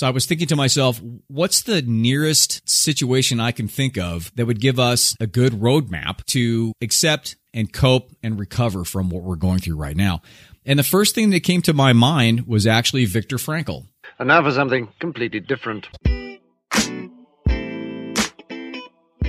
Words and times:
So 0.00 0.06
I 0.06 0.10
was 0.12 0.24
thinking 0.24 0.46
to 0.46 0.56
myself, 0.56 0.98
what's 1.28 1.60
the 1.60 1.82
nearest 1.82 2.66
situation 2.66 3.38
I 3.38 3.52
can 3.52 3.68
think 3.68 3.98
of 3.98 4.32
that 4.34 4.46
would 4.46 4.58
give 4.58 4.80
us 4.80 5.14
a 5.20 5.26
good 5.26 5.52
roadmap 5.52 6.24
to 6.28 6.72
accept 6.80 7.36
and 7.52 7.70
cope 7.70 8.10
and 8.22 8.38
recover 8.38 8.86
from 8.86 9.10
what 9.10 9.24
we're 9.24 9.36
going 9.36 9.58
through 9.58 9.76
right 9.76 9.94
now? 9.94 10.22
And 10.64 10.78
the 10.78 10.84
first 10.84 11.14
thing 11.14 11.28
that 11.32 11.40
came 11.40 11.60
to 11.60 11.74
my 11.74 11.92
mind 11.92 12.46
was 12.46 12.66
actually 12.66 13.04
Viktor 13.04 13.36
Frankl. 13.36 13.88
And 14.18 14.28
now 14.28 14.42
for 14.42 14.52
something 14.52 14.88
completely 15.00 15.40
different. 15.40 15.90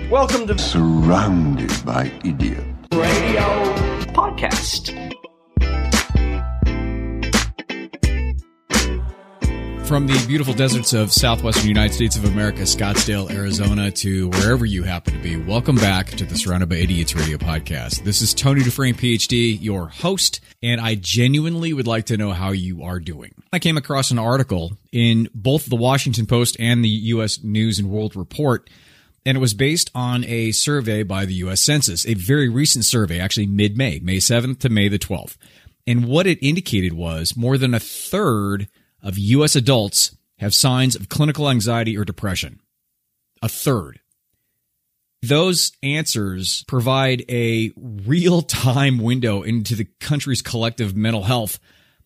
Welcome 0.10 0.48
to 0.48 0.58
Surrounded 0.58 1.86
by 1.86 2.10
idiots. 2.24 2.64
Radio 2.94 3.42
Podcast. 4.14 5.12
From 9.86 10.08
the 10.08 10.24
beautiful 10.26 10.54
deserts 10.54 10.94
of 10.94 11.12
southwestern 11.12 11.68
United 11.68 11.94
States 11.94 12.16
of 12.16 12.24
America, 12.24 12.62
Scottsdale, 12.62 13.30
Arizona, 13.30 13.92
to 13.92 14.30
wherever 14.30 14.66
you 14.66 14.84
happen 14.84 15.14
to 15.14 15.20
be, 15.20 15.36
welcome 15.36 15.76
back 15.76 16.08
to 16.08 16.26
the 16.26 16.38
Surrounded 16.38 16.70
by 16.70 16.76
Idiots 16.76 17.14
radio 17.14 17.38
podcast. 17.38 18.04
This 18.04 18.22
is 18.22 18.34
Tony 18.34 18.64
Dufresne, 18.64 18.94
PhD, 18.94 19.62
your 19.62 19.90
host, 19.90 20.40
and 20.64 20.80
I 20.80 20.96
genuinely 20.96 21.74
would 21.74 21.88
like 21.88 22.06
to 22.06 22.16
know 22.16 22.32
how 22.32 22.52
you 22.52 22.84
are 22.84 23.02
doing. 23.02 23.34
I 23.52 23.60
came 23.60 23.76
across 23.76 24.12
an 24.12 24.20
article 24.20 24.78
in 24.94 25.28
both 25.36 25.66
the 25.66 25.76
Washington 25.76 26.26
Post 26.26 26.56
and 26.58 26.86
the 26.86 26.90
U.S. 26.90 27.44
News 27.44 27.78
and 27.78 27.90
World 27.90 28.16
Report 28.16 28.70
and 29.26 29.38
it 29.38 29.42
was 29.42 29.54
based 29.54 29.92
on 29.94 30.24
a 30.26 30.52
survey 30.52 31.04
by 31.04 31.26
the 31.26 31.36
U.S. 31.36 31.62
Census, 31.62 32.06
a 32.08 32.16
very 32.16 32.50
recent 32.50 32.86
survey, 32.86 33.20
actually 33.20 33.46
mid 33.46 33.78
May, 33.78 34.00
May 34.00 34.18
7th 34.18 34.60
to 34.60 34.70
May 34.70 34.88
the 34.88 34.98
12th. 34.98 35.38
And 35.86 36.06
what 36.06 36.28
it 36.28 36.40
indicated 36.42 36.94
was 36.94 37.36
more 37.38 37.58
than 37.58 37.74
a 37.74 37.80
third 37.80 38.68
of 39.02 39.18
U.S. 39.18 39.56
adults 39.56 40.16
have 40.38 40.54
signs 40.54 40.96
of 40.96 41.10
clinical 41.10 41.50
anxiety 41.50 41.98
or 41.98 42.06
depression. 42.06 42.60
A 43.42 43.50
third. 43.50 44.00
Those 45.22 45.72
answers 45.84 46.64
provide 46.68 47.24
a 47.30 47.72
real 47.76 48.42
time 48.42 48.98
window 48.98 49.44
into 49.44 49.76
the 49.76 49.88
country's 50.00 50.42
collective 50.42 50.96
mental 50.96 51.24
health 51.24 51.60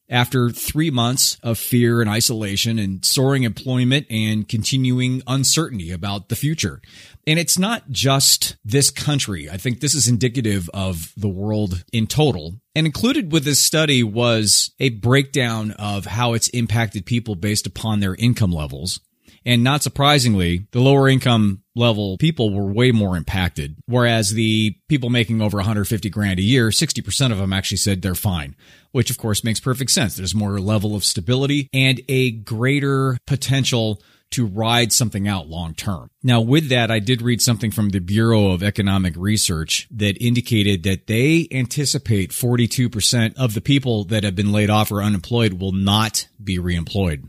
after 0.10 0.50
three 0.50 0.92
months 0.92 1.38
of 1.42 1.58
fear 1.58 2.02
and 2.02 2.10
isolation 2.10 2.78
and 2.78 3.04
soaring 3.04 3.44
employment 3.44 4.06
and 4.10 4.48
continuing 4.48 5.22
uncertainty 5.28 5.92
about 5.92 6.30
the 6.30 6.36
future. 6.36 6.82
And 7.28 7.40
it's 7.40 7.58
not 7.58 7.90
just 7.90 8.58
this 8.64 8.92
country. 8.92 9.50
I 9.50 9.58
think 9.58 9.80
this 9.80 9.96
is 9.96 10.08
indicative 10.08 10.70
of 10.74 11.12
the 11.18 11.30
world 11.30 11.84
in 11.92 12.08
total. 12.08 12.60
And 12.76 12.86
included 12.86 13.32
with 13.32 13.46
this 13.46 13.60
study 13.60 14.04
was 14.04 14.72
a 14.80 14.90
breakdown 14.90 15.72
of 15.72 16.06
how 16.06 16.34
it's 16.34 16.50
impacted 16.50 17.06
people 17.06 17.36
based 17.36 17.66
upon 17.66 18.00
their 18.00 18.16
income 18.16 18.52
levels. 18.52 19.00
And 19.46 19.64
not 19.64 19.84
surprisingly, 19.84 20.68
the 20.72 20.82
lower 20.82 21.08
income 21.08 21.62
level 21.76 22.18
people 22.18 22.54
were 22.54 22.72
way 22.72 22.92
more 22.92 23.16
impacted. 23.16 23.76
Whereas 23.86 24.32
the 24.32 24.76
people 24.90 25.10
making 25.10 25.42
over 25.42 25.58
150 25.58 26.10
grand 26.10 26.40
a 26.40 26.44
year, 26.44 26.70
60% 26.70 27.32
of 27.32 27.38
them 27.38 27.54
actually 27.54 27.78
said 27.78 28.02
they're 28.02 28.16
fine, 28.16 28.56
which 28.92 29.12
of 29.12 29.18
course 29.18 29.44
makes 29.44 29.60
perfect 29.60 29.92
sense. 29.92 30.16
There's 30.16 30.34
more 30.34 30.60
level 30.60 30.96
of 30.96 31.06
stability 31.06 31.70
and 31.74 32.02
a 32.10 32.32
greater 32.32 33.18
potential 33.28 34.02
to 34.32 34.46
ride 34.46 34.92
something 34.92 35.28
out 35.28 35.48
long 35.48 35.76
term. 35.76 36.10
Now, 36.24 36.42
with 36.42 36.70
that, 36.70 36.90
I 36.90 37.00
did 37.00 37.22
read 37.22 37.42
something 37.42 37.70
from 37.70 37.90
the 37.90 38.00
Bureau 38.00 38.52
of 38.52 38.64
Economic 38.64 39.14
Research 39.16 39.88
that 39.92 40.22
indicated 40.22 40.84
that 40.84 41.06
they 41.06 41.48
anticipate 41.52 42.32
42% 42.32 43.36
of 43.38 43.54
the 43.54 43.62
people 43.62 44.06
that 44.06 44.24
have 44.24 44.36
been 44.36 44.52
laid 44.52 44.72
off 44.72 44.92
or 44.92 45.04
unemployed 45.04 45.54
will 45.54 45.72
not 45.72 46.28
be 46.44 46.58
reemployed 46.58 47.28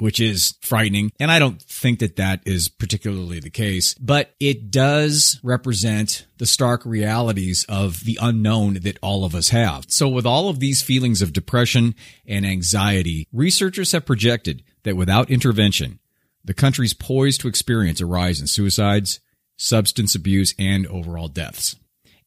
which 0.00 0.20
is 0.20 0.56
frightening. 0.60 1.12
And 1.20 1.30
I 1.30 1.38
don't 1.38 1.60
think 1.60 1.98
that 2.00 2.16
that 2.16 2.40
is 2.46 2.68
particularly 2.68 3.40
the 3.40 3.50
case, 3.50 3.94
but 3.94 4.34
it 4.40 4.70
does 4.70 5.40
represent 5.42 6.26
the 6.38 6.46
stark 6.46 6.84
realities 6.84 7.64
of 7.68 8.04
the 8.04 8.18
unknown 8.20 8.74
that 8.82 8.98
all 9.02 9.24
of 9.24 9.34
us 9.34 9.50
have. 9.50 9.86
So 9.88 10.08
with 10.08 10.26
all 10.26 10.48
of 10.48 10.60
these 10.60 10.82
feelings 10.82 11.22
of 11.22 11.32
depression 11.32 11.94
and 12.26 12.46
anxiety, 12.46 13.26
researchers 13.32 13.92
have 13.92 14.06
projected 14.06 14.62
that 14.84 14.96
without 14.96 15.30
intervention, 15.30 15.98
the 16.44 16.54
country's 16.54 16.94
poised 16.94 17.40
to 17.42 17.48
experience 17.48 18.00
a 18.00 18.06
rise 18.06 18.40
in 18.40 18.46
suicides, 18.46 19.20
substance 19.56 20.14
abuse, 20.14 20.54
and 20.58 20.86
overall 20.86 21.28
deaths. 21.28 21.76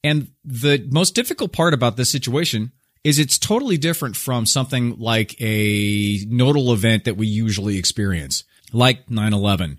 And 0.04 0.31
the 0.44 0.88
most 0.92 1.16
difficult 1.16 1.54
part 1.54 1.74
about 1.74 1.96
this 1.96 2.12
situation 2.12 2.72
is 3.03 3.19
it's 3.19 3.38
totally 3.38 3.78
different 3.78 4.16
from 4.16 4.45
something 4.45 4.97
like 5.00 5.35
a 5.41 6.19
nodal 6.28 6.72
event 6.72 7.06
that 7.06 7.17
we 7.17 7.28
usually 7.28 7.78
experience, 7.78 8.44
like 8.72 9.07
9-11 9.07 9.78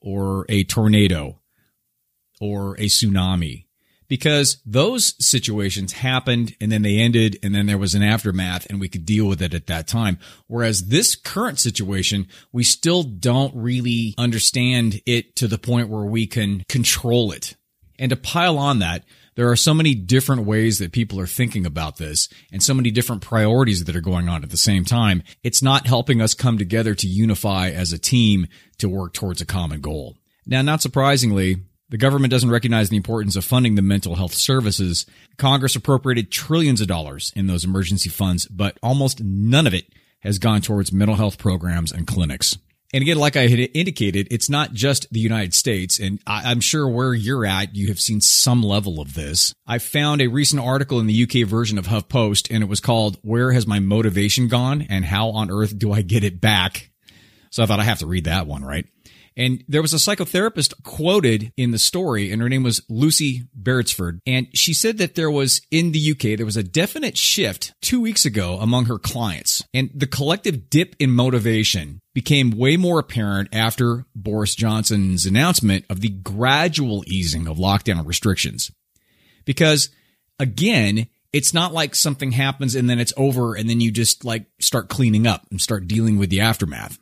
or 0.00 0.46
a 0.48 0.64
tornado 0.64 1.40
or 2.40 2.74
a 2.74 2.86
tsunami. 2.86 3.66
Because 4.06 4.60
those 4.66 5.14
situations 5.18 5.94
happened 5.94 6.54
and 6.60 6.70
then 6.70 6.82
they 6.82 6.98
ended 6.98 7.38
and 7.42 7.54
then 7.54 7.66
there 7.66 7.78
was 7.78 7.94
an 7.94 8.02
aftermath 8.02 8.66
and 8.68 8.78
we 8.78 8.88
could 8.88 9.06
deal 9.06 9.26
with 9.26 9.40
it 9.40 9.54
at 9.54 9.66
that 9.66 9.86
time. 9.86 10.18
Whereas 10.46 10.88
this 10.88 11.14
current 11.14 11.58
situation, 11.58 12.28
we 12.52 12.64
still 12.64 13.02
don't 13.02 13.56
really 13.56 14.14
understand 14.18 15.00
it 15.06 15.36
to 15.36 15.48
the 15.48 15.58
point 15.58 15.88
where 15.88 16.04
we 16.04 16.26
can 16.26 16.64
control 16.68 17.32
it. 17.32 17.56
And 17.98 18.10
to 18.10 18.16
pile 18.16 18.58
on 18.58 18.80
that, 18.80 19.04
there 19.34 19.50
are 19.50 19.56
so 19.56 19.74
many 19.74 19.94
different 19.94 20.44
ways 20.44 20.78
that 20.78 20.92
people 20.92 21.18
are 21.20 21.26
thinking 21.26 21.66
about 21.66 21.96
this 21.96 22.28
and 22.52 22.62
so 22.62 22.74
many 22.74 22.90
different 22.90 23.22
priorities 23.22 23.84
that 23.84 23.96
are 23.96 24.00
going 24.00 24.28
on 24.28 24.42
at 24.42 24.50
the 24.50 24.56
same 24.56 24.84
time. 24.84 25.22
It's 25.42 25.62
not 25.62 25.86
helping 25.86 26.20
us 26.20 26.34
come 26.34 26.58
together 26.58 26.94
to 26.94 27.08
unify 27.08 27.70
as 27.70 27.92
a 27.92 27.98
team 27.98 28.46
to 28.78 28.88
work 28.88 29.12
towards 29.12 29.40
a 29.40 29.46
common 29.46 29.80
goal. 29.80 30.16
Now, 30.46 30.62
not 30.62 30.82
surprisingly, 30.82 31.62
the 31.88 31.98
government 31.98 32.30
doesn't 32.30 32.50
recognize 32.50 32.88
the 32.88 32.96
importance 32.96 33.36
of 33.36 33.44
funding 33.44 33.74
the 33.74 33.82
mental 33.82 34.16
health 34.16 34.34
services. 34.34 35.06
Congress 35.36 35.76
appropriated 35.76 36.30
trillions 36.30 36.80
of 36.80 36.88
dollars 36.88 37.32
in 37.36 37.46
those 37.46 37.64
emergency 37.64 38.08
funds, 38.08 38.46
but 38.46 38.78
almost 38.82 39.22
none 39.22 39.66
of 39.66 39.74
it 39.74 39.86
has 40.20 40.38
gone 40.38 40.60
towards 40.60 40.92
mental 40.92 41.16
health 41.16 41.38
programs 41.38 41.92
and 41.92 42.06
clinics. 42.06 42.56
And 42.94 43.02
again, 43.02 43.16
like 43.16 43.34
I 43.34 43.48
had 43.48 43.58
indicated, 43.74 44.28
it's 44.30 44.48
not 44.48 44.72
just 44.72 45.12
the 45.12 45.18
United 45.18 45.52
States. 45.52 45.98
And 45.98 46.20
I, 46.28 46.52
am 46.52 46.60
sure 46.60 46.88
where 46.88 47.12
you're 47.12 47.44
at, 47.44 47.74
you 47.74 47.88
have 47.88 47.98
seen 47.98 48.20
some 48.20 48.62
level 48.62 49.00
of 49.00 49.14
this. 49.14 49.52
I 49.66 49.78
found 49.78 50.22
a 50.22 50.28
recent 50.28 50.62
article 50.62 51.00
in 51.00 51.08
the 51.08 51.24
UK 51.24 51.44
version 51.44 51.76
of 51.76 51.88
HuffPost 51.88 52.54
and 52.54 52.62
it 52.62 52.68
was 52.68 52.78
called 52.78 53.18
Where 53.22 53.50
Has 53.50 53.66
My 53.66 53.80
Motivation 53.80 54.46
Gone 54.46 54.82
and 54.82 55.04
How 55.04 55.30
on 55.30 55.50
Earth 55.50 55.76
Do 55.76 55.90
I 55.90 56.02
Get 56.02 56.22
It 56.22 56.40
Back? 56.40 56.92
So 57.50 57.64
I 57.64 57.66
thought 57.66 57.80
I 57.80 57.84
have 57.84 57.98
to 57.98 58.06
read 58.06 58.26
that 58.26 58.46
one, 58.46 58.64
right? 58.64 58.86
And 59.36 59.64
there 59.66 59.82
was 59.82 59.92
a 59.92 59.96
psychotherapist 59.96 60.82
quoted 60.84 61.52
in 61.56 61.72
the 61.72 61.78
story, 61.78 62.30
and 62.30 62.40
her 62.40 62.48
name 62.48 62.62
was 62.62 62.82
Lucy 62.88 63.48
Beresford. 63.54 64.20
And 64.26 64.46
she 64.56 64.72
said 64.72 64.98
that 64.98 65.16
there 65.16 65.30
was 65.30 65.60
in 65.70 65.92
the 65.92 66.12
UK, 66.12 66.36
there 66.36 66.46
was 66.46 66.56
a 66.56 66.62
definite 66.62 67.18
shift 67.18 67.74
two 67.80 68.00
weeks 68.00 68.24
ago 68.24 68.58
among 68.60 68.86
her 68.86 68.98
clients. 68.98 69.64
And 69.74 69.90
the 69.94 70.06
collective 70.06 70.70
dip 70.70 70.94
in 70.98 71.10
motivation 71.10 72.00
became 72.14 72.52
way 72.52 72.76
more 72.76 73.00
apparent 73.00 73.48
after 73.52 74.06
Boris 74.14 74.54
Johnson's 74.54 75.26
announcement 75.26 75.84
of 75.90 76.00
the 76.00 76.10
gradual 76.10 77.02
easing 77.06 77.48
of 77.48 77.56
lockdown 77.56 78.06
restrictions. 78.06 78.70
Because 79.44 79.90
again, 80.38 81.08
it's 81.32 81.52
not 81.52 81.72
like 81.72 81.96
something 81.96 82.30
happens 82.30 82.76
and 82.76 82.88
then 82.88 83.00
it's 83.00 83.12
over 83.16 83.56
and 83.56 83.68
then 83.68 83.80
you 83.80 83.90
just 83.90 84.24
like 84.24 84.46
start 84.60 84.88
cleaning 84.88 85.26
up 85.26 85.44
and 85.50 85.60
start 85.60 85.88
dealing 85.88 86.16
with 86.16 86.30
the 86.30 86.40
aftermath 86.40 86.96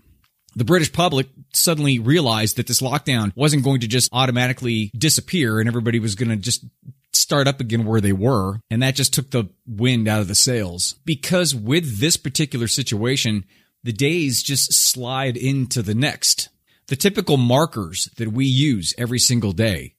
the 0.54 0.64
British 0.64 0.92
public 0.92 1.28
suddenly 1.52 1.98
realized 1.98 2.56
that 2.56 2.66
this 2.66 2.80
lockdown 2.80 3.32
wasn't 3.34 3.64
going 3.64 3.80
to 3.80 3.88
just 3.88 4.10
automatically 4.12 4.90
disappear 4.96 5.60
and 5.60 5.68
everybody 5.68 5.98
was 5.98 6.14
going 6.14 6.30
to 6.30 6.36
just 6.36 6.64
start 7.12 7.48
up 7.48 7.60
again 7.60 7.84
where 7.84 8.00
they 8.00 8.12
were. 8.12 8.60
And 8.70 8.82
that 8.82 8.94
just 8.94 9.12
took 9.14 9.30
the 9.30 9.50
wind 9.66 10.08
out 10.08 10.20
of 10.20 10.28
the 10.28 10.34
sails 10.34 10.96
because 11.04 11.54
with 11.54 12.00
this 12.00 12.16
particular 12.16 12.68
situation, 12.68 13.44
the 13.82 13.92
days 13.92 14.42
just 14.42 14.72
slide 14.72 15.36
into 15.36 15.82
the 15.82 15.94
next. 15.94 16.48
The 16.88 16.96
typical 16.96 17.36
markers 17.36 18.10
that 18.16 18.32
we 18.32 18.46
use 18.46 18.94
every 18.98 19.18
single 19.18 19.52
day 19.52 19.94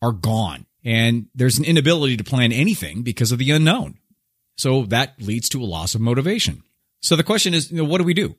are 0.00 0.12
gone 0.12 0.66
and 0.84 1.26
there's 1.34 1.58
an 1.58 1.64
inability 1.64 2.16
to 2.16 2.24
plan 2.24 2.52
anything 2.52 3.02
because 3.02 3.32
of 3.32 3.38
the 3.38 3.50
unknown. 3.50 3.98
So 4.56 4.84
that 4.86 5.20
leads 5.20 5.48
to 5.50 5.62
a 5.62 5.64
loss 5.64 5.94
of 5.94 6.00
motivation. 6.00 6.62
So 7.00 7.14
the 7.14 7.24
question 7.24 7.54
is, 7.54 7.70
you 7.70 7.78
know, 7.78 7.84
what 7.84 7.98
do 7.98 8.04
we 8.04 8.14
do? 8.14 8.36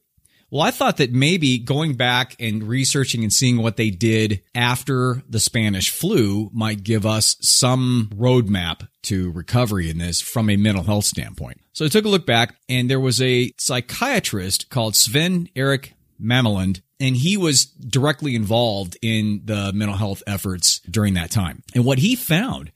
Well, 0.51 0.63
I 0.63 0.71
thought 0.71 0.97
that 0.97 1.11
maybe 1.11 1.59
going 1.59 1.93
back 1.95 2.35
and 2.39 2.63
researching 2.63 3.23
and 3.23 3.31
seeing 3.31 3.57
what 3.57 3.77
they 3.77 3.91
did 3.91 4.41
after 4.55 5.21
the 5.29 5.39
Spanish 5.39 5.91
flu 5.91 6.49
might 6.51 6.83
give 6.83 7.05
us 7.05 7.37
some 7.41 8.09
roadmap 8.15 8.87
to 9.03 9.31
recovery 9.31 9.89
in 9.89 9.99
this 9.99 10.19
from 10.21 10.49
a 10.49 10.57
mental 10.57 10.83
health 10.83 11.05
standpoint. 11.05 11.61
So 11.73 11.85
I 11.85 11.89
took 11.89 12.05
a 12.05 12.09
look 12.09 12.25
back 12.25 12.55
and 12.67 12.89
there 12.89 12.99
was 12.99 13.21
a 13.21 13.51
psychiatrist 13.57 14.69
called 14.69 14.95
Svenn-Erik 14.95 15.93
Mamelund 16.21 16.81
and 16.99 17.15
he 17.15 17.37
was 17.37 17.65
directly 17.65 18.35
involved 18.35 18.97
in 19.01 19.41
the 19.45 19.71
mental 19.73 19.95
health 19.95 20.21
efforts 20.27 20.79
during 20.79 21.13
that 21.13 21.31
time. 21.31 21.63
And 21.73 21.85
what 21.85 21.99
he 21.99 22.15
found 22.15 22.71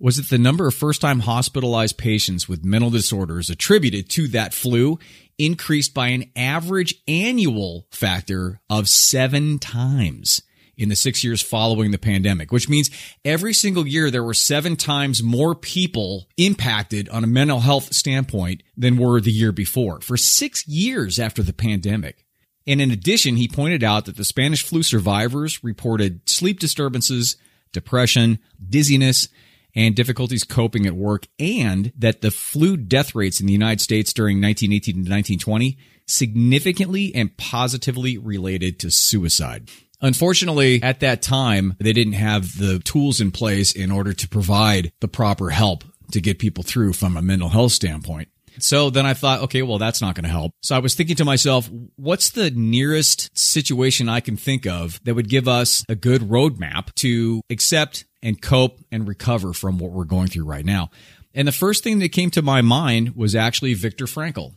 was 0.00 0.16
that 0.16 0.30
the 0.30 0.38
number 0.38 0.66
of 0.66 0.74
first 0.74 1.00
time 1.00 1.20
hospitalized 1.20 1.96
patients 1.96 2.48
with 2.48 2.64
mental 2.64 2.90
disorders 2.90 3.48
attributed 3.48 4.08
to 4.10 4.26
that 4.28 4.52
flu 4.52 4.98
increased 5.42 5.92
by 5.92 6.08
an 6.08 6.30
average 6.36 6.94
annual 7.08 7.86
factor 7.90 8.60
of 8.70 8.88
seven 8.88 9.58
times 9.58 10.42
in 10.76 10.88
the 10.88 10.96
six 10.96 11.22
years 11.22 11.42
following 11.42 11.90
the 11.90 11.98
pandemic, 11.98 12.52
which 12.52 12.68
means 12.68 12.90
every 13.24 13.52
single 13.52 13.86
year 13.86 14.10
there 14.10 14.22
were 14.22 14.34
seven 14.34 14.76
times 14.76 15.22
more 15.22 15.54
people 15.54 16.28
impacted 16.36 17.08
on 17.08 17.24
a 17.24 17.26
mental 17.26 17.60
health 17.60 17.92
standpoint 17.92 18.62
than 18.76 18.96
were 18.96 19.20
the 19.20 19.32
year 19.32 19.52
before 19.52 20.00
for 20.00 20.16
six 20.16 20.66
years 20.66 21.18
after 21.18 21.42
the 21.42 21.52
pandemic. 21.52 22.24
And 22.64 22.80
in 22.80 22.92
addition, 22.92 23.36
he 23.36 23.48
pointed 23.48 23.82
out 23.82 24.04
that 24.04 24.16
the 24.16 24.24
Spanish 24.24 24.62
flu 24.62 24.84
survivors 24.84 25.64
reported 25.64 26.28
sleep 26.28 26.60
disturbances, 26.60 27.36
depression, 27.72 28.38
dizziness, 28.64 29.28
and 29.74 29.94
difficulties 29.94 30.44
coping 30.44 30.86
at 30.86 30.94
work, 30.94 31.26
and 31.38 31.92
that 31.96 32.20
the 32.20 32.30
flu 32.30 32.76
death 32.76 33.14
rates 33.14 33.40
in 33.40 33.46
the 33.46 33.52
United 33.52 33.80
States 33.80 34.12
during 34.12 34.40
1918 34.40 34.94
to 34.94 35.00
1920 35.00 35.78
significantly 36.06 37.14
and 37.14 37.36
positively 37.36 38.18
related 38.18 38.78
to 38.80 38.90
suicide. 38.90 39.70
Unfortunately, 40.00 40.82
at 40.82 41.00
that 41.00 41.22
time, 41.22 41.76
they 41.78 41.92
didn't 41.92 42.14
have 42.14 42.58
the 42.58 42.80
tools 42.80 43.20
in 43.20 43.30
place 43.30 43.72
in 43.72 43.92
order 43.92 44.12
to 44.12 44.28
provide 44.28 44.92
the 45.00 45.08
proper 45.08 45.50
help 45.50 45.84
to 46.10 46.20
get 46.20 46.40
people 46.40 46.64
through 46.64 46.92
from 46.92 47.16
a 47.16 47.22
mental 47.22 47.48
health 47.48 47.72
standpoint. 47.72 48.28
So 48.58 48.90
then 48.90 49.06
I 49.06 49.14
thought, 49.14 49.40
okay, 49.42 49.62
well, 49.62 49.78
that's 49.78 50.00
not 50.00 50.14
going 50.14 50.24
to 50.24 50.30
help. 50.30 50.52
So 50.62 50.76
I 50.76 50.78
was 50.78 50.94
thinking 50.94 51.16
to 51.16 51.24
myself, 51.24 51.70
what's 51.96 52.30
the 52.30 52.50
nearest 52.50 53.36
situation 53.36 54.08
I 54.08 54.20
can 54.20 54.36
think 54.36 54.66
of 54.66 55.02
that 55.04 55.14
would 55.14 55.28
give 55.28 55.48
us 55.48 55.84
a 55.88 55.94
good 55.94 56.22
roadmap 56.22 56.94
to 56.96 57.42
accept 57.50 58.04
and 58.22 58.40
cope 58.40 58.78
and 58.90 59.08
recover 59.08 59.52
from 59.52 59.78
what 59.78 59.92
we're 59.92 60.04
going 60.04 60.28
through 60.28 60.44
right 60.44 60.64
now? 60.64 60.90
And 61.34 61.48
the 61.48 61.52
first 61.52 61.82
thing 61.82 61.98
that 62.00 62.10
came 62.10 62.30
to 62.32 62.42
my 62.42 62.60
mind 62.60 63.16
was 63.16 63.34
actually 63.34 63.74
Viktor 63.74 64.04
Frankl 64.04 64.54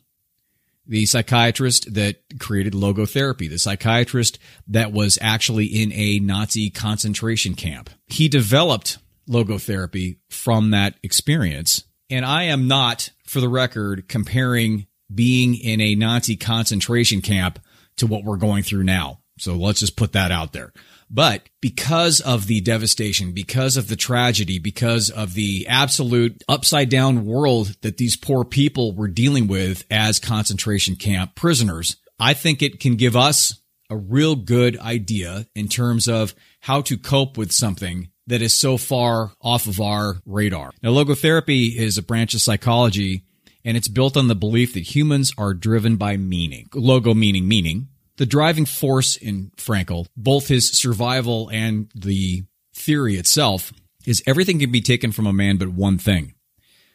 the 0.88 1.06
psychiatrist 1.06 1.94
that 1.94 2.18
created 2.40 2.74
logotherapy, 2.74 3.50
the 3.50 3.58
psychiatrist 3.58 4.38
that 4.68 4.92
was 4.92 5.18
actually 5.22 5.66
in 5.66 5.92
a 5.94 6.20
Nazi 6.20 6.70
concentration 6.70 7.56
camp. 7.56 7.90
He 8.08 8.28
developed 8.28 9.00
logotherapy 9.28 10.18
from 10.30 10.72
that 10.72 10.96
experience. 11.02 11.84
And 12.10 12.26
I 12.26 12.44
am 12.44 12.68
not, 12.68 13.10
for 13.26 13.40
the 13.40 13.50
record, 13.50 14.08
comparing 14.08 14.88
being 15.14 15.56
in 15.56 15.82
a 15.82 15.96
Nazi 15.96 16.36
concentration 16.36 17.22
camp 17.22 17.60
to 17.98 18.08
what 18.08 18.24
we're 18.24 18.38
going 18.38 18.64
through 18.64 18.84
now. 18.84 19.20
So 19.38 19.56
let's 19.56 19.80
just 19.80 19.98
put 19.98 20.14
that 20.14 20.32
out 20.32 20.54
there. 20.54 20.72
But 21.10 21.44
because 21.62 22.22
of 22.22 22.48
the 22.48 22.62
devastation, 22.62 23.32
because 23.32 23.78
of 23.78 23.88
the 23.88 23.96
tragedy, 23.96 24.60
because 24.60 25.10
of 25.10 25.34
the 25.34 25.68
absolute 25.68 26.44
upside 26.48 26.90
down 26.90 27.26
world 27.26 27.76
that 27.82 27.98
these 27.98 28.16
poor 28.16 28.44
people 28.44 28.96
were 28.96 29.08
dealing 29.08 29.48
with 29.48 29.86
as 29.92 30.20
concentration 30.20 30.96
camp 30.96 31.36
prisoners, 31.36 31.98
I 32.20 32.34
think 32.34 32.62
it 32.62 32.80
can 32.80 32.96
give 32.96 33.16
us 33.16 33.62
a 33.90 33.98
real 33.98 34.36
good 34.36 34.80
idea 34.80 35.46
in 35.54 35.68
terms 35.68 36.08
of 36.08 36.34
how 36.62 36.82
to 36.82 36.98
cope 36.98 37.38
with 37.38 37.52
something 37.52 38.10
that 38.28 38.42
is 38.42 38.54
so 38.54 38.78
far 38.78 39.32
off 39.42 39.68
of 39.68 39.80
our 39.80 40.18
radar. 40.26 40.72
Now, 40.82 40.92
logotherapy 40.92 41.76
is 41.76 41.98
a 41.98 42.04
branch 42.04 42.34
of 42.34 42.42
psychology 42.42 43.24
and 43.64 43.76
it's 43.76 43.88
built 43.88 44.16
on 44.16 44.28
the 44.28 44.36
belief 44.36 44.74
that 44.74 44.96
humans 44.96 45.34
are 45.38 45.54
driven 45.54 45.98
by 45.98 46.18
meaning. 46.18 46.70
Logo 46.74 47.14
meaning 47.14 47.48
meaning, 47.48 47.88
the 48.18 48.26
driving 48.26 48.66
force 48.66 49.16
in 49.16 49.52
Frankl, 49.58 50.08
both 50.16 50.48
his 50.48 50.72
survival 50.72 51.50
and 51.52 51.92
the 51.96 52.46
theory 52.74 53.16
itself, 53.16 53.74
is 54.06 54.24
everything 54.28 54.60
can 54.60 54.72
be 54.72 54.82
taken 54.82 55.12
from 55.12 55.26
a 55.26 55.34
man 55.34 55.58
but 55.58 55.70
one 55.70 55.98
thing. 55.98 56.36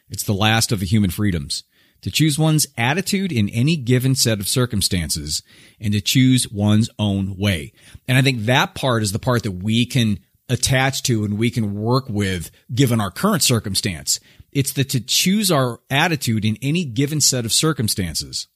It's 0.09 0.23
the 0.23 0.33
last 0.33 0.71
of 0.71 0.79
the 0.79 0.85
human 0.85 1.11
freedoms. 1.11 1.63
To 2.01 2.09
choose 2.09 2.39
one's 2.39 2.65
attitude 2.77 3.31
in 3.31 3.47
any 3.49 3.75
given 3.75 4.15
set 4.15 4.39
of 4.39 4.47
circumstances 4.47 5.43
and 5.79 5.93
to 5.93 6.01
choose 6.01 6.49
one's 6.49 6.89
own 6.97 7.37
way. 7.37 7.73
And 8.07 8.17
I 8.17 8.23
think 8.23 8.45
that 8.45 8.73
part 8.73 9.03
is 9.03 9.11
the 9.11 9.19
part 9.19 9.43
that 9.43 9.51
we 9.51 9.85
can 9.85 10.19
attach 10.51 11.01
to 11.03 11.23
and 11.23 11.37
we 11.37 11.49
can 11.49 11.73
work 11.73 12.09
with 12.09 12.51
given 12.73 12.99
our 12.99 13.09
current 13.09 13.41
circumstance. 13.41 14.19
It's 14.51 14.73
the 14.73 14.83
to 14.83 14.99
choose 14.99 15.49
our 15.49 15.79
attitude 15.89 16.43
in 16.43 16.57
any 16.61 16.83
given 16.83 17.21
set 17.21 17.45
of 17.45 17.53
circumstances 17.53 18.47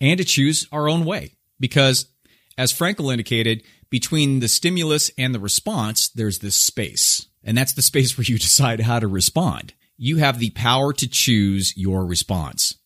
and 0.00 0.18
to 0.18 0.24
choose 0.24 0.68
our 0.70 0.88
own 0.88 1.04
way 1.04 1.36
because 1.58 2.06
as 2.56 2.72
Frankl 2.72 3.10
indicated, 3.10 3.62
between 3.90 4.40
the 4.40 4.48
stimulus 4.48 5.10
and 5.18 5.34
the 5.34 5.40
response, 5.40 6.08
there's 6.08 6.38
this 6.38 6.56
space. 6.56 7.26
And 7.42 7.58
that's 7.58 7.72
the 7.72 7.82
space 7.82 8.16
where 8.18 8.24
you 8.24 8.38
decide 8.38 8.80
how 8.80 9.00
to 9.00 9.08
respond. 9.08 9.74
You 9.96 10.18
have 10.18 10.38
the 10.38 10.50
power 10.50 10.92
to 10.94 11.08
choose 11.08 11.76
your 11.76 12.06
response. 12.06 12.76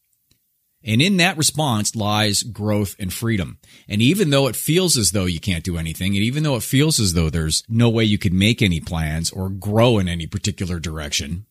And 0.87 1.03
in 1.03 1.17
that 1.17 1.37
response 1.37 1.97
lies 1.97 2.45
growth 2.45 2.95
and 2.99 3.13
freedom. 3.13 3.59
And 3.89 4.01
even 4.01 4.31
though 4.31 4.47
it 4.47 4.55
feels 4.57 4.97
as 4.97 5.11
though 5.11 5.25
you 5.25 5.41
can't 5.41 5.65
do 5.65 5.77
anything, 5.77 6.15
and 6.15 6.25
even 6.25 6.45
though 6.45 6.57
it 6.57 6.63
feels 6.63 7.01
as 7.01 7.13
though 7.13 7.29
there's 7.29 7.65
no 7.69 7.91
way 7.91 8.05
you 8.05 8.19
could 8.19 8.33
make 8.33 8.63
any 8.63 8.81
plans 8.81 9.31
or 9.31 9.51
grow 9.51 9.99
in 9.99 10.09
any 10.09 10.27
particular 10.27 10.79
direction, 10.79 11.47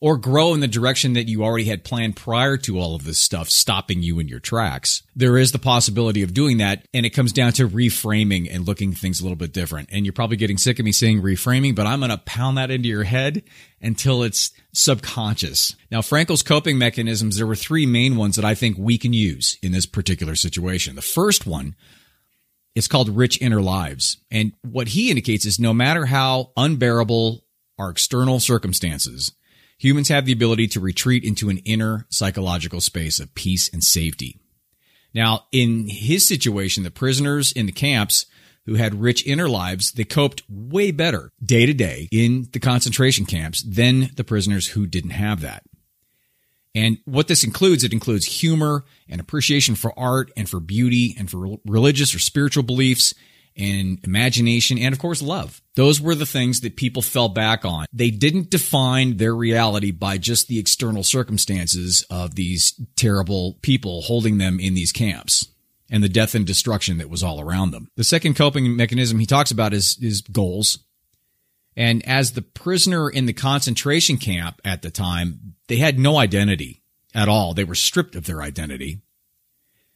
or 0.00 0.16
grow 0.16 0.54
in 0.54 0.60
the 0.60 0.68
direction 0.68 1.12
that 1.12 1.28
you 1.28 1.44
already 1.44 1.66
had 1.66 1.84
planned 1.84 2.16
prior 2.16 2.56
to 2.56 2.78
all 2.78 2.94
of 2.94 3.04
this 3.04 3.18
stuff 3.18 3.50
stopping 3.50 4.02
you 4.02 4.18
in 4.18 4.28
your 4.28 4.40
tracks. 4.40 5.02
There 5.14 5.36
is 5.36 5.52
the 5.52 5.58
possibility 5.58 6.22
of 6.22 6.32
doing 6.32 6.56
that. 6.58 6.86
And 6.94 7.04
it 7.04 7.10
comes 7.10 7.32
down 7.32 7.52
to 7.54 7.68
reframing 7.68 8.52
and 8.52 8.66
looking 8.66 8.92
things 8.92 9.20
a 9.20 9.24
little 9.24 9.36
bit 9.36 9.52
different. 9.52 9.90
And 9.92 10.06
you're 10.06 10.14
probably 10.14 10.38
getting 10.38 10.56
sick 10.56 10.78
of 10.78 10.84
me 10.84 10.92
saying 10.92 11.20
reframing, 11.20 11.74
but 11.74 11.86
I'm 11.86 12.00
going 12.00 12.10
to 12.10 12.18
pound 12.18 12.56
that 12.56 12.70
into 12.70 12.88
your 12.88 13.04
head 13.04 13.42
until 13.82 14.22
it's 14.22 14.52
subconscious. 14.72 15.76
Now, 15.90 16.00
Frankl's 16.00 16.42
coping 16.42 16.78
mechanisms, 16.78 17.36
there 17.36 17.46
were 17.46 17.56
three 17.56 17.84
main 17.84 18.16
ones 18.16 18.36
that 18.36 18.44
I 18.44 18.54
think 18.54 18.78
we 18.78 18.96
can 18.96 19.12
use 19.12 19.58
in 19.62 19.72
this 19.72 19.86
particular 19.86 20.34
situation. 20.34 20.96
The 20.96 21.02
first 21.02 21.46
one 21.46 21.76
is 22.74 22.88
called 22.88 23.10
rich 23.10 23.40
inner 23.42 23.60
lives. 23.60 24.16
And 24.30 24.52
what 24.62 24.88
he 24.88 25.10
indicates 25.10 25.44
is 25.44 25.58
no 25.58 25.74
matter 25.74 26.06
how 26.06 26.52
unbearable 26.56 27.44
our 27.78 27.90
external 27.90 28.40
circumstances, 28.40 29.32
humans 29.80 30.08
have 30.08 30.26
the 30.26 30.32
ability 30.32 30.68
to 30.68 30.78
retreat 30.78 31.24
into 31.24 31.48
an 31.48 31.56
inner 31.64 32.06
psychological 32.10 32.82
space 32.82 33.18
of 33.18 33.34
peace 33.34 33.68
and 33.72 33.82
safety. 33.82 34.38
Now, 35.14 35.46
in 35.50 35.88
his 35.88 36.28
situation, 36.28 36.84
the 36.84 36.90
prisoners 36.90 37.50
in 37.50 37.64
the 37.64 37.72
camps 37.72 38.26
who 38.66 38.74
had 38.74 39.00
rich 39.00 39.26
inner 39.26 39.48
lives, 39.48 39.92
they 39.92 40.04
coped 40.04 40.42
way 40.50 40.90
better 40.90 41.32
day 41.42 41.64
to 41.64 41.72
day 41.72 42.08
in 42.12 42.48
the 42.52 42.60
concentration 42.60 43.24
camps 43.24 43.62
than 43.62 44.10
the 44.16 44.22
prisoners 44.22 44.68
who 44.68 44.86
didn't 44.86 45.10
have 45.10 45.40
that. 45.40 45.62
And 46.74 46.98
what 47.06 47.26
this 47.26 47.42
includes, 47.42 47.82
it 47.82 47.94
includes 47.94 48.26
humor 48.26 48.84
and 49.08 49.18
appreciation 49.18 49.76
for 49.76 49.98
art 49.98 50.30
and 50.36 50.48
for 50.48 50.60
beauty 50.60 51.16
and 51.18 51.28
for 51.28 51.56
religious 51.64 52.14
or 52.14 52.18
spiritual 52.18 52.62
beliefs 52.62 53.14
and 53.56 53.98
imagination, 54.04 54.78
and 54.78 54.92
of 54.92 54.98
course, 54.98 55.22
love. 55.22 55.60
Those 55.74 56.00
were 56.00 56.14
the 56.14 56.26
things 56.26 56.60
that 56.60 56.76
people 56.76 57.02
fell 57.02 57.28
back 57.28 57.64
on. 57.64 57.86
They 57.92 58.10
didn't 58.10 58.50
define 58.50 59.16
their 59.16 59.34
reality 59.34 59.90
by 59.90 60.18
just 60.18 60.48
the 60.48 60.58
external 60.58 61.02
circumstances 61.02 62.04
of 62.10 62.34
these 62.34 62.72
terrible 62.96 63.58
people 63.62 64.02
holding 64.02 64.38
them 64.38 64.60
in 64.60 64.74
these 64.74 64.92
camps 64.92 65.46
and 65.90 66.02
the 66.02 66.08
death 66.08 66.34
and 66.34 66.46
destruction 66.46 66.98
that 66.98 67.10
was 67.10 67.22
all 67.22 67.40
around 67.40 67.72
them. 67.72 67.90
The 67.96 68.04
second 68.04 68.34
coping 68.34 68.76
mechanism 68.76 69.18
he 69.18 69.26
talks 69.26 69.50
about 69.50 69.74
is, 69.74 69.98
is 70.00 70.20
goals. 70.20 70.78
And 71.76 72.06
as 72.06 72.32
the 72.32 72.42
prisoner 72.42 73.08
in 73.10 73.26
the 73.26 73.32
concentration 73.32 74.16
camp 74.16 74.60
at 74.64 74.82
the 74.82 74.90
time, 74.90 75.54
they 75.68 75.76
had 75.76 75.98
no 75.98 76.18
identity 76.18 76.82
at 77.14 77.28
all. 77.28 77.54
They 77.54 77.64
were 77.64 77.74
stripped 77.74 78.14
of 78.14 78.26
their 78.26 78.42
identity 78.42 79.00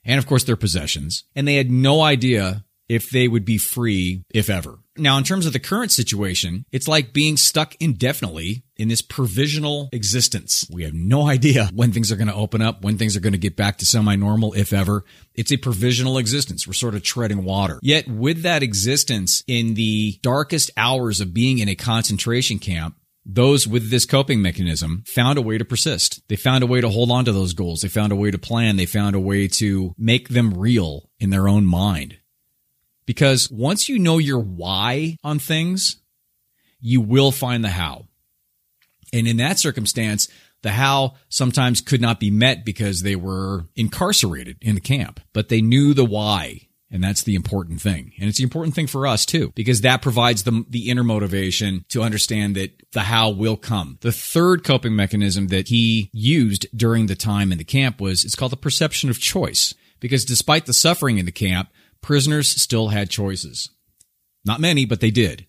and 0.05 0.19
of 0.19 0.27
course 0.27 0.45
their 0.45 0.57
possessions. 0.57 1.25
And 1.35 1.47
they 1.47 1.57
had 1.57 1.71
no 1.71 2.03
idea 2.03 2.65
if 2.89 3.11
they 3.11 3.29
would 3.29 3.45
be 3.45 3.59
free, 3.59 4.25
if 4.33 4.51
ever. 4.51 4.79
Now, 4.97 5.19
in 5.19 5.25
terms 5.25 5.47
of 5.47 5.53
the 5.53 5.59
current 5.59 5.91
situation, 5.91 6.65
it's 6.71 6.87
like 6.87 7.13
being 7.13 7.37
stuck 7.37 7.75
indefinitely 7.81 8.63
in 8.77 8.89
this 8.89 9.03
provisional 9.03 9.89
existence. 9.93 10.69
We 10.71 10.85
have 10.85 10.95
no 10.95 11.29
idea 11.29 11.69
when 11.75 11.91
things 11.91 12.13
are 12.13 12.17
going 12.17 12.29
to 12.29 12.35
open 12.35 12.63
up, 12.63 12.83
when 12.83 12.97
things 12.97 13.17
are 13.17 13.21
going 13.21 13.33
to 13.33 13.39
get 13.39 13.57
back 13.57 13.79
to 13.79 13.87
semi 13.87 14.15
normal, 14.15 14.53
if 14.53 14.73
ever. 14.73 15.05
It's 15.35 15.51
a 15.51 15.57
provisional 15.57 16.17
existence. 16.17 16.67
We're 16.67 16.75
sort 16.75 16.95
of 16.95 17.03
treading 17.03 17.45
water. 17.45 17.81
Yet, 17.83 18.07
with 18.07 18.43
that 18.43 18.63
existence 18.63 19.43
in 19.49 19.75
the 19.75 20.19
darkest 20.23 20.71
hours 20.77 21.21
of 21.21 21.35
being 21.35 21.59
in 21.59 21.69
a 21.69 21.75
concentration 21.75 22.61
camp, 22.61 22.97
those 23.27 23.67
with 23.67 23.91
this 23.91 24.05
coping 24.05 24.43
mechanism 24.43 25.03
found 25.07 25.39
a 25.39 25.43
way 25.43 25.59
to 25.59 25.65
persist. 25.65 26.21
They 26.29 26.37
found 26.37 26.63
a 26.63 26.69
way 26.69 26.81
to 26.81 26.91
hold 26.91 27.11
on 27.11 27.25
to 27.25 27.33
those 27.33 27.55
goals. 27.55 27.81
They 27.81 27.89
found 27.89 28.13
a 28.13 28.17
way 28.17 28.31
to 28.31 28.39
plan. 28.39 28.77
They 28.77 28.87
found 28.87 29.17
a 29.17 29.21
way 29.21 29.49
to 29.49 29.95
make 29.99 30.29
them 30.29 30.55
real 30.55 31.09
in 31.19 31.31
their 31.31 31.49
own 31.49 31.65
mind. 31.65 32.19
Because 33.07 33.51
once 33.51 33.89
you 33.89 33.99
know 33.99 34.19
your 34.19 34.41
why 34.41 35.19
on 35.23 35.39
things, 35.39 35.97
you 36.81 37.01
will 37.01 37.33
find 37.33 37.63
the 37.63 37.69
how. 37.69 38.07
And 39.13 39.29
in 39.29 39.37
that 39.39 39.59
circumstance, 39.59 40.29
the 40.63 40.71
how 40.73 41.15
sometimes 41.29 41.81
could 41.81 42.01
not 42.01 42.19
be 42.19 42.31
met 42.31 42.65
because 42.65 43.03
they 43.03 43.17
were 43.17 43.67
incarcerated 43.77 44.57
in 44.61 44.75
the 44.75 44.81
camp, 44.81 45.21
but 45.33 45.49
they 45.49 45.61
knew 45.61 45.93
the 45.93 46.05
why 46.05 46.69
And 46.95 47.03
that's 47.03 47.25
the 47.25 47.35
important 47.35 47.81
thing. 47.81 48.13
And 48.21 48.29
it's 48.29 48.39
the 48.39 48.45
important 48.45 48.77
thing 48.77 48.87
for 48.87 49.05
us 49.05 49.27
too, 49.27 49.53
because 49.57 49.81
that 49.81 50.01
provides 50.01 50.45
the, 50.45 50.65
the 50.71 50.89
inner 50.89 51.03
motivation 51.03 51.85
to 51.89 52.05
understand 52.05 52.55
that 52.55 52.71
the 52.93 53.01
how 53.01 53.31
will 53.31 53.57
come. 53.57 53.99
The 54.01 54.13
third 54.13 54.63
coping 54.63 54.95
mechanism 54.95 55.49
that 55.49 55.67
he 55.67 56.09
used 56.13 56.69
during 56.73 57.07
the 57.07 57.17
time 57.17 57.51
in 57.51 57.59
the 57.59 57.65
camp 57.65 58.01
was, 58.01 58.25
it's 58.25 58.37
called 58.37 58.53
the 58.53 58.57
perception 58.57 59.11
of 59.11 59.19
choice. 59.19 59.75
Because 59.99 60.25
despite 60.25 60.67
the 60.67 60.73
suffering 60.73 61.19
in 61.19 61.27
the 61.27 61.33
camp, 61.33 61.69
prisoners 62.05 62.49
still 62.49 62.89
had 62.89 63.09
choices. 63.09 63.71
Not 64.45 64.61
many, 64.61 64.85
but 64.85 65.01
they 65.01 65.11
did. 65.11 65.47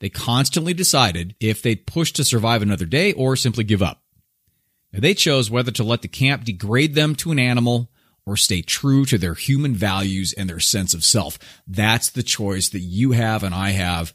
They 0.00 0.08
constantly 0.08 0.72
decided 0.72 1.36
if 1.38 1.60
they'd 1.60 1.86
push 1.86 2.12
to 2.12 2.24
survive 2.24 2.62
another 2.62 2.86
day 2.86 3.12
or 3.12 3.36
simply 3.36 3.62
give 3.62 3.82
up. 3.82 4.02
Now, 4.90 5.00
they 5.00 5.12
chose 5.12 5.50
whether 5.50 5.70
to 5.72 5.84
let 5.84 6.00
the 6.00 6.08
camp 6.08 6.44
degrade 6.44 6.94
them 6.94 7.14
to 7.16 7.30
an 7.30 7.38
animal 7.38 7.90
or 8.24 8.38
stay 8.38 8.62
true 8.62 9.04
to 9.04 9.18
their 9.18 9.34
human 9.34 9.74
values 9.74 10.32
and 10.32 10.48
their 10.48 10.60
sense 10.60 10.94
of 10.94 11.04
self. 11.04 11.38
That's 11.66 12.08
the 12.08 12.22
choice 12.22 12.70
that 12.70 12.80
you 12.80 13.12
have 13.12 13.42
and 13.42 13.54
I 13.54 13.70
have 13.70 14.14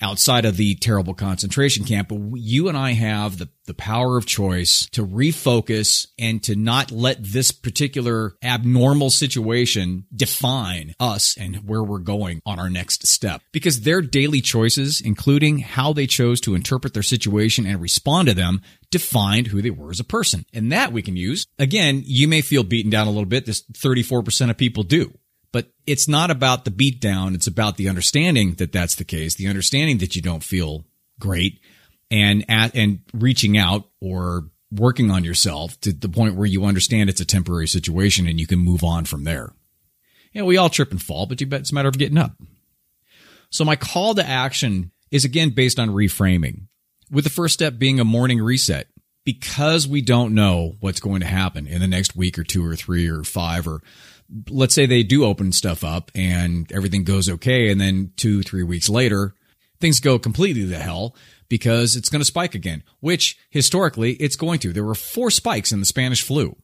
outside 0.00 0.44
of 0.44 0.56
the 0.56 0.74
terrible 0.76 1.14
concentration 1.14 1.84
camp. 1.84 2.08
But 2.08 2.20
you 2.34 2.68
and 2.68 2.76
I 2.76 2.92
have 2.92 3.38
the, 3.38 3.48
the 3.66 3.74
power 3.74 4.16
of 4.16 4.26
choice 4.26 4.86
to 4.92 5.06
refocus 5.06 6.06
and 6.18 6.42
to 6.44 6.56
not 6.56 6.90
let 6.90 7.22
this 7.22 7.50
particular 7.50 8.36
abnormal 8.42 9.10
situation 9.10 10.04
define 10.14 10.94
us 11.00 11.36
and 11.36 11.56
where 11.68 11.82
we're 11.82 11.98
going 11.98 12.40
on 12.44 12.58
our 12.58 12.70
next 12.70 13.06
step. 13.06 13.42
Because 13.52 13.80
their 13.80 14.02
daily 14.02 14.40
choices, 14.40 15.00
including 15.00 15.58
how 15.58 15.92
they 15.92 16.06
chose 16.06 16.40
to 16.42 16.54
interpret 16.54 16.94
their 16.94 17.02
situation 17.02 17.66
and 17.66 17.80
respond 17.80 18.28
to 18.28 18.34
them, 18.34 18.62
defined 18.90 19.48
who 19.48 19.60
they 19.60 19.70
were 19.70 19.90
as 19.90 20.00
a 20.00 20.04
person. 20.04 20.44
And 20.52 20.70
that 20.72 20.92
we 20.92 21.02
can 21.02 21.16
use. 21.16 21.46
Again, 21.58 22.02
you 22.04 22.28
may 22.28 22.40
feel 22.42 22.62
beaten 22.62 22.90
down 22.90 23.06
a 23.06 23.10
little 23.10 23.24
bit. 23.24 23.46
This 23.46 23.62
34% 23.62 24.50
of 24.50 24.56
people 24.56 24.82
do. 24.82 25.12
But 25.54 25.68
it's 25.86 26.08
not 26.08 26.32
about 26.32 26.64
the 26.64 26.72
beatdown. 26.72 27.36
It's 27.36 27.46
about 27.46 27.76
the 27.76 27.88
understanding 27.88 28.54
that 28.54 28.72
that's 28.72 28.96
the 28.96 29.04
case, 29.04 29.36
the 29.36 29.46
understanding 29.46 29.98
that 29.98 30.16
you 30.16 30.20
don't 30.20 30.42
feel 30.42 30.84
great 31.20 31.60
and 32.10 32.44
at, 32.48 32.74
and 32.74 33.02
reaching 33.12 33.56
out 33.56 33.88
or 34.00 34.48
working 34.72 35.12
on 35.12 35.22
yourself 35.22 35.80
to 35.82 35.92
the 35.92 36.08
point 36.08 36.34
where 36.34 36.48
you 36.48 36.64
understand 36.64 37.08
it's 37.08 37.20
a 37.20 37.24
temporary 37.24 37.68
situation 37.68 38.26
and 38.26 38.40
you 38.40 38.48
can 38.48 38.58
move 38.58 38.82
on 38.82 39.04
from 39.04 39.22
there. 39.22 39.52
Yeah, 40.32 40.42
we 40.42 40.56
all 40.56 40.70
trip 40.70 40.90
and 40.90 41.00
fall, 41.00 41.26
but 41.26 41.40
it's 41.40 41.70
a 41.70 41.74
matter 41.74 41.88
of 41.88 41.98
getting 41.98 42.18
up. 42.18 42.32
So 43.50 43.64
my 43.64 43.76
call 43.76 44.16
to 44.16 44.28
action 44.28 44.90
is 45.12 45.24
again 45.24 45.50
based 45.50 45.78
on 45.78 45.88
reframing 45.90 46.62
with 47.12 47.22
the 47.22 47.30
first 47.30 47.54
step 47.54 47.78
being 47.78 48.00
a 48.00 48.04
morning 48.04 48.42
reset 48.42 48.88
because 49.24 49.86
we 49.86 50.02
don't 50.02 50.34
know 50.34 50.74
what's 50.80 50.98
going 50.98 51.20
to 51.20 51.26
happen 51.26 51.68
in 51.68 51.80
the 51.80 51.86
next 51.86 52.16
week 52.16 52.40
or 52.40 52.42
two 52.42 52.66
or 52.66 52.74
three 52.74 53.08
or 53.08 53.22
five 53.22 53.68
or 53.68 53.82
let's 54.50 54.74
say 54.74 54.86
they 54.86 55.02
do 55.02 55.24
open 55.24 55.52
stuff 55.52 55.84
up 55.84 56.10
and 56.14 56.70
everything 56.72 57.04
goes 57.04 57.28
okay. 57.28 57.70
And 57.70 57.80
then 57.80 58.12
two, 58.16 58.42
three 58.42 58.62
weeks 58.62 58.88
later, 58.88 59.34
things 59.80 60.00
go 60.00 60.18
completely 60.18 60.68
to 60.68 60.78
hell 60.78 61.14
because 61.48 61.96
it's 61.96 62.08
going 62.08 62.20
to 62.20 62.26
spike 62.26 62.54
again, 62.54 62.82
which 63.00 63.38
historically 63.50 64.12
it's 64.14 64.36
going 64.36 64.58
to. 64.60 64.72
There 64.72 64.84
were 64.84 64.94
four 64.94 65.30
spikes 65.30 65.72
in 65.72 65.80
the 65.80 65.86
Spanish 65.86 66.22
flu. 66.22 66.56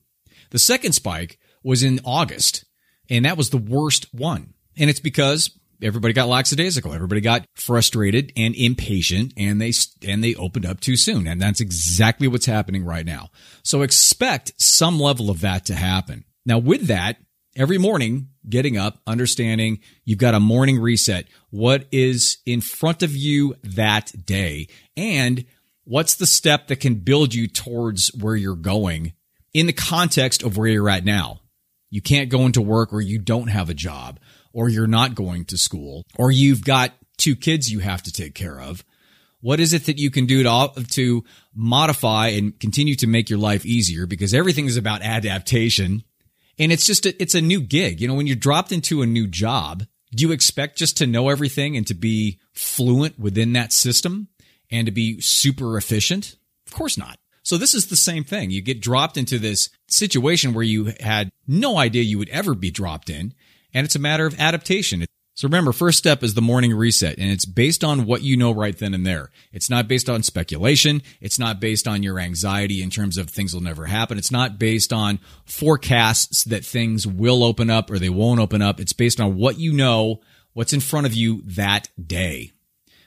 The 0.51 0.59
second 0.59 0.93
spike 0.93 1.39
was 1.63 1.83
in 1.83 2.01
August 2.05 2.65
and 3.09 3.25
that 3.25 3.37
was 3.37 3.51
the 3.51 3.59
worst 3.59 4.13
one. 4.13 4.55
And 4.77 4.89
it's 4.89 5.01
because 5.01 5.51
everybody 5.83 6.15
got 6.15 6.29
lackadaisical. 6.29 6.93
Everybody 6.93 7.21
got 7.21 7.45
frustrated 7.55 8.33
and 8.37 8.55
impatient 8.55 9.35
and 9.37 9.61
they, 9.61 9.73
and 10.07 10.23
they 10.25 10.35
opened 10.35 10.67
up 10.67 10.81
too 10.81 10.97
soon. 10.97 11.27
And 11.27 11.41
that's 11.41 11.61
exactly 11.61 12.29
what's 12.29 12.47
happening 12.47 12.85
right 12.85 13.07
now. 13.07 13.29
So 13.63 13.83
expect 13.83 14.53
some 14.59 14.99
level 14.99 15.31
of 15.31 15.41
that 15.41 15.67
to 15.67 15.75
happen. 15.75 16.25
Now 16.47 16.59
with 16.59 16.87
that, 16.87 17.19
every 17.57 17.79
morning 17.79 18.29
getting 18.49 18.77
up, 18.77 19.01
understanding 19.07 19.81
you've 20.05 20.19
got 20.19 20.35
a 20.35 20.41
morning 20.41 20.79
reset. 20.79 21.27
What 21.51 21.87
is 21.91 22.39
in 22.47 22.61
front 22.61 23.03
of 23.03 23.15
you 23.15 23.55
that 23.63 24.13
day? 24.25 24.69
And 24.97 25.45
what's 25.85 26.15
the 26.15 26.27
step 26.27 26.69
that 26.69 26.77
can 26.77 26.97
build 26.97 27.35
you 27.35 27.49
towards 27.49 28.09
where 28.15 28.37
you're 28.37 28.55
going 28.55 29.15
in 29.53 29.67
the 29.67 29.73
context 29.73 30.43
of 30.43 30.57
where 30.57 30.69
you're 30.69 30.89
at 30.89 31.05
now? 31.05 31.41
You 31.91 32.01
can't 32.01 32.31
go 32.31 32.47
into 32.47 32.63
work 32.63 32.93
or 32.93 33.01
you 33.01 33.19
don't 33.19 33.49
have 33.49 33.69
a 33.69 33.75
job 33.75 34.21
or 34.53 34.69
you're 34.69 34.87
not 34.87 35.15
going 35.15 35.45
to 35.47 35.59
school 35.59 36.07
or 36.17 36.31
you've 36.31 36.65
got 36.65 36.93
two 37.19 37.35
kids 37.35 37.71
you 37.71 37.81
have 37.81 38.03
to 38.05 38.13
take 38.13 38.35
care 38.35 38.61
of. 38.61 38.85
What 39.43 39.59
is 39.59 39.73
it 39.73 39.87
that 39.87 39.99
you 39.99 40.11
can 40.11 40.27
do 40.27 40.43
to, 40.43 40.71
to 40.91 41.25
modify 41.55 42.29
and 42.29 42.59
continue 42.61 42.95
to 42.97 43.07
make 43.07 43.31
your 43.31 43.39
life 43.39 43.65
easier? 43.65 44.07
Because 44.07 44.35
everything 44.35 44.67
is 44.67 44.77
about 44.77 45.03
adaptation 45.03 46.05
and 46.61 46.71
it's 46.71 46.87
just, 46.87 47.07
a, 47.07 47.21
it's 47.21 47.35
a 47.35 47.41
new 47.41 47.61
gig. 47.61 48.01
You 48.01 48.07
know, 48.07 48.15
when 48.15 48.29
you're 48.29 48.37
dropped 48.37 48.71
into 48.71 49.03
a 49.03 49.07
new 49.07 49.27
job, 49.27 49.85
do 50.15 50.23
you 50.23 50.33
expect 50.33 50.79
just 50.79 50.97
to 50.99 51.07
know 51.07 51.29
everything 51.29 51.77
and 51.77 51.87
to 51.87 51.95
be 51.95 52.39
fluent 52.53 53.19
within 53.19 53.55
that 53.55 53.73
system 53.73 54.29
and 54.71 54.87
to 54.87 54.93
be 54.93 55.21
super 55.21 55.77
efficient? 55.77 56.37
Of 56.67 56.75
course 56.75 56.97
not. 56.97 57.19
So 57.43 57.57
this 57.57 57.75
is 57.75 57.87
the 57.87 57.97
same 57.97 58.25
thing. 58.25 58.51
You 58.51 58.61
get 58.61 58.81
dropped 58.81 59.17
into 59.17 59.39
this 59.39 59.71
situation 59.89 60.53
where 60.53 60.63
you 60.63 60.93
had 61.01 61.31
no 61.47 61.79
idea 61.79 62.03
you 62.03 62.19
would 62.19 62.29
ever 62.29 62.55
be 62.55 62.71
dropped 62.71 63.09
in. 63.09 63.35
And 63.73 63.85
it's 63.85 63.97
a 63.97 64.01
matter 64.01 64.27
of 64.27 64.39
adaptation. 64.39 65.05
So 65.35 65.47
remember, 65.47 65.73
first 65.73 65.99
step 65.99 66.23
is 66.23 66.35
the 66.35 66.43
morning 66.43 66.75
reset 66.75 67.19
and 67.19 67.31
it's 67.31 67.47
based 67.47 67.83
on 67.83 68.05
what 68.05 68.23
you 68.23 68.37
know 68.37 68.53
right 68.53 68.77
then 68.77 68.93
and 68.93 69.07
there. 69.07 69.31
It's 69.53 69.71
not 69.71 69.89
based 69.89 70.11
on 70.11 70.23
speculation. 70.23 71.03
It's 71.21 71.39
not 71.39 71.61
based 71.61 71.89
on 71.89 72.03
your 72.03 72.19
anxiety 72.19 72.83
in 72.83 72.91
terms 72.91 73.17
of 73.17 73.31
things 73.31 73.55
will 73.55 73.63
never 73.63 73.87
happen. 73.87 74.19
It's 74.19 74.31
not 74.31 74.59
based 74.59 74.93
on 74.93 75.21
forecasts 75.45 76.45
that 76.45 76.65
things 76.65 77.07
will 77.07 77.43
open 77.45 77.71
up 77.71 77.91
or 77.91 77.99
they 77.99 78.11
won't 78.11 78.41
open 78.41 78.61
up. 78.61 78.81
It's 78.81 78.93
based 78.93 79.21
on 79.21 79.37
what 79.37 79.59
you 79.59 79.73
know, 79.73 80.21
what's 80.53 80.73
in 80.73 80.81
front 80.81 81.07
of 81.07 81.15
you 81.15 81.43
that 81.47 81.89
day. 82.05 82.53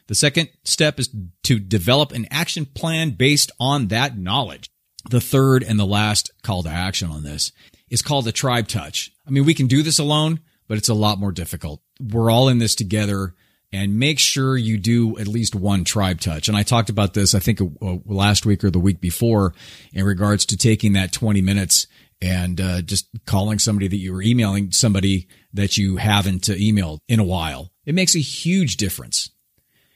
The 0.07 0.15
second 0.15 0.49
step 0.63 0.99
is 0.99 1.13
to 1.43 1.59
develop 1.59 2.11
an 2.11 2.25
action 2.31 2.65
plan 2.65 3.11
based 3.11 3.51
on 3.59 3.87
that 3.89 4.17
knowledge. 4.17 4.69
The 5.09 5.21
third 5.21 5.63
and 5.63 5.77
the 5.77 5.85
last 5.85 6.31
call 6.41 6.63
to 6.63 6.69
action 6.69 7.09
on 7.09 7.23
this 7.23 7.51
is 7.89 8.01
called 8.01 8.25
the 8.25 8.31
tribe 8.31 8.67
touch. 8.67 9.11
I 9.27 9.29
mean, 9.29 9.45
we 9.45 9.53
can 9.53 9.67
do 9.67 9.83
this 9.83 9.99
alone 9.99 10.39
but 10.67 10.79
it's 10.79 10.89
a 10.89 10.93
lot 10.95 11.19
more 11.19 11.31
difficult. 11.31 11.82
We're 11.99 12.31
all 12.31 12.49
in 12.49 12.57
this 12.57 12.75
together 12.75 13.35
and 13.71 13.97
make 13.97 14.19
sure 14.19 14.55
you 14.55 14.77
do 14.77 15.17
at 15.17 15.27
least 15.27 15.55
one 15.55 15.83
tribe 15.83 16.21
touch. 16.21 16.47
And 16.47 16.55
I 16.55 16.61
talked 16.63 16.89
about 16.89 17.15
this, 17.15 17.33
I 17.33 17.39
think 17.39 17.59
uh, 17.59 17.97
last 18.05 18.45
week 18.45 18.63
or 18.63 18.69
the 18.69 18.79
week 18.79 19.01
before 19.01 19.53
in 19.91 20.05
regards 20.05 20.45
to 20.47 20.57
taking 20.57 20.93
that 20.93 21.11
20 21.11 21.41
minutes 21.41 21.87
and 22.21 22.61
uh, 22.61 22.81
just 22.81 23.09
calling 23.25 23.59
somebody 23.59 23.87
that 23.87 23.97
you 23.97 24.13
were 24.13 24.21
emailing 24.21 24.71
somebody 24.71 25.27
that 25.53 25.77
you 25.77 25.97
haven't 25.97 26.49
uh, 26.49 26.53
emailed 26.53 26.99
in 27.07 27.19
a 27.19 27.23
while. 27.23 27.71
It 27.85 27.95
makes 27.95 28.15
a 28.15 28.19
huge 28.19 28.77
difference. 28.77 29.31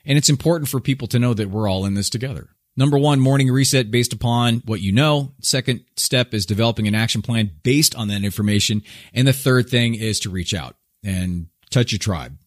And 0.05 0.17
it's 0.17 0.29
important 0.29 0.69
for 0.69 0.79
people 0.79 1.07
to 1.09 1.19
know 1.19 1.33
that 1.33 1.49
we're 1.49 1.69
all 1.69 1.85
in 1.85 1.93
this 1.93 2.09
together. 2.09 2.49
Number 2.75 2.97
one, 2.97 3.19
morning 3.19 3.49
reset 3.49 3.91
based 3.91 4.13
upon 4.13 4.61
what 4.65 4.81
you 4.81 4.91
know. 4.91 5.33
Second 5.41 5.83
step 5.95 6.33
is 6.33 6.45
developing 6.45 6.87
an 6.87 6.95
action 6.95 7.21
plan 7.21 7.51
based 7.63 7.95
on 7.95 8.07
that 8.09 8.23
information. 8.23 8.83
And 9.13 9.27
the 9.27 9.33
third 9.33 9.69
thing 9.69 9.95
is 9.95 10.19
to 10.21 10.29
reach 10.29 10.53
out 10.53 10.75
and 11.03 11.47
touch 11.69 11.91
your 11.91 11.99
tribe. 11.99 12.37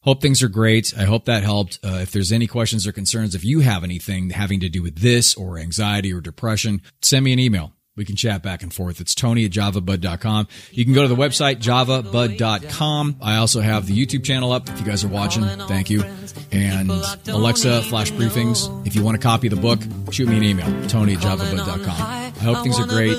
Hope 0.00 0.20
things 0.20 0.42
are 0.42 0.48
great. 0.48 0.92
I 0.98 1.04
hope 1.04 1.24
that 1.24 1.42
helped. 1.42 1.78
Uh, 1.82 2.00
if 2.02 2.12
there's 2.12 2.30
any 2.30 2.46
questions 2.46 2.86
or 2.86 2.92
concerns, 2.92 3.34
if 3.34 3.42
you 3.42 3.60
have 3.60 3.82
anything 3.84 4.30
having 4.30 4.60
to 4.60 4.68
do 4.68 4.82
with 4.82 4.98
this 4.98 5.34
or 5.34 5.58
anxiety 5.58 6.12
or 6.12 6.20
depression, 6.20 6.82
send 7.00 7.24
me 7.24 7.32
an 7.32 7.38
email. 7.38 7.72
We 7.96 8.04
can 8.04 8.16
chat 8.16 8.42
back 8.42 8.62
and 8.62 8.74
forth. 8.74 9.00
It's 9.00 9.14
Tony 9.14 9.44
at 9.44 9.52
javabud.com. 9.52 10.48
You 10.72 10.84
can 10.84 10.94
go 10.94 11.02
to 11.02 11.08
the 11.08 11.14
website, 11.14 11.58
javabud.com. 11.58 13.16
I 13.22 13.36
also 13.36 13.60
have 13.60 13.86
the 13.86 13.96
YouTube 13.96 14.24
channel 14.24 14.52
up. 14.52 14.68
If 14.68 14.80
you 14.80 14.84
guys 14.84 15.04
are 15.04 15.08
watching, 15.08 15.44
thank 15.68 15.90
you. 15.90 16.02
And 16.50 16.90
Alexa 17.28 17.82
Flash 17.84 18.10
Briefings. 18.10 18.84
If 18.86 18.96
you 18.96 19.04
want 19.04 19.14
to 19.14 19.22
copy 19.22 19.48
the 19.48 19.56
book, 19.56 19.80
shoot 20.10 20.28
me 20.28 20.36
an 20.36 20.42
email, 20.42 20.88
Tony 20.88 21.14
at 21.14 21.20
javabud.com. 21.20 21.88
I 21.88 22.30
hope 22.40 22.64
things 22.64 22.80
are 22.80 22.86
great. 22.86 23.16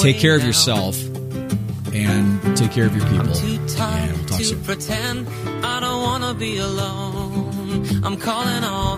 Take 0.00 0.18
care 0.18 0.36
of 0.36 0.44
yourself 0.44 0.96
and 1.92 2.43
take 2.64 2.74
care 2.74 2.86
of 2.86 2.96
your 2.96 3.04
people. 3.06 3.26
And 3.26 4.16
we'll 4.16 4.24
talk 4.26 4.40
soon. 4.40 4.62
Pretend 4.62 5.28
I 5.64 5.80
don't 5.80 6.02
want 6.02 6.24
to 6.24 6.34
be 6.34 6.58
alone. 6.58 7.84
I'm 8.02 8.16
calling 8.16 8.64
all 8.64 8.96